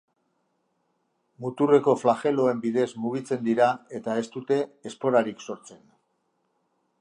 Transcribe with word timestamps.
Muturreko 1.43 1.93
flageloen 2.03 2.63
bidez 2.63 2.87
mugitzen 3.03 3.45
dira 3.49 3.69
eta 4.01 4.17
ez 4.23 4.27
dute 4.37 4.59
esporarik 4.93 5.47
sortzen. 5.49 5.85